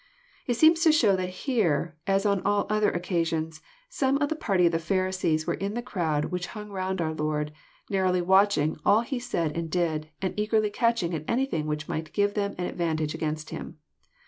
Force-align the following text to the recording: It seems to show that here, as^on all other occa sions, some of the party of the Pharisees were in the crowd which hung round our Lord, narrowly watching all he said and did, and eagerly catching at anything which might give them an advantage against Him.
It 0.47 0.55
seems 0.55 0.81
to 0.81 0.91
show 0.91 1.15
that 1.15 1.29
here, 1.45 1.95
as^on 2.07 2.41
all 2.43 2.65
other 2.71 2.89
occa 2.91 3.23
sions, 3.23 3.61
some 3.87 4.17
of 4.17 4.29
the 4.29 4.35
party 4.35 4.65
of 4.65 4.71
the 4.71 4.79
Pharisees 4.79 5.45
were 5.45 5.53
in 5.53 5.75
the 5.75 5.83
crowd 5.83 6.25
which 6.31 6.47
hung 6.57 6.71
round 6.71 6.99
our 6.99 7.13
Lord, 7.13 7.51
narrowly 7.87 8.23
watching 8.23 8.79
all 8.83 9.01
he 9.01 9.19
said 9.19 9.55
and 9.55 9.69
did, 9.69 10.09
and 10.19 10.33
eagerly 10.39 10.71
catching 10.71 11.13
at 11.13 11.23
anything 11.27 11.67
which 11.67 11.87
might 11.87 12.13
give 12.13 12.33
them 12.33 12.55
an 12.57 12.65
advantage 12.65 13.13
against 13.13 13.51
Him. 13.51 13.77